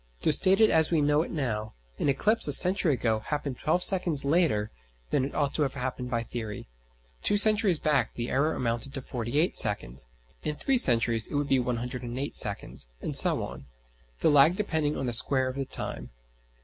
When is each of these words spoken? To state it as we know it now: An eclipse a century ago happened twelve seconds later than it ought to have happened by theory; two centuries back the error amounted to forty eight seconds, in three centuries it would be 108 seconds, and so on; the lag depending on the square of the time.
To 0.23 0.33
state 0.33 0.59
it 0.59 0.71
as 0.71 0.89
we 0.89 0.99
know 0.99 1.21
it 1.21 1.29
now: 1.29 1.75
An 1.99 2.09
eclipse 2.09 2.47
a 2.47 2.53
century 2.53 2.93
ago 2.95 3.19
happened 3.19 3.59
twelve 3.59 3.83
seconds 3.83 4.25
later 4.25 4.71
than 5.11 5.23
it 5.23 5.35
ought 5.35 5.53
to 5.53 5.61
have 5.61 5.75
happened 5.75 6.09
by 6.09 6.23
theory; 6.23 6.67
two 7.21 7.37
centuries 7.37 7.77
back 7.77 8.15
the 8.15 8.31
error 8.31 8.55
amounted 8.55 8.95
to 8.95 9.01
forty 9.03 9.37
eight 9.37 9.59
seconds, 9.59 10.07
in 10.41 10.55
three 10.55 10.79
centuries 10.79 11.27
it 11.27 11.35
would 11.35 11.49
be 11.49 11.59
108 11.59 12.35
seconds, 12.35 12.87
and 12.99 13.15
so 13.15 13.43
on; 13.43 13.67
the 14.21 14.31
lag 14.31 14.55
depending 14.55 14.97
on 14.97 15.05
the 15.05 15.13
square 15.13 15.47
of 15.47 15.55
the 15.55 15.65
time. 15.65 16.09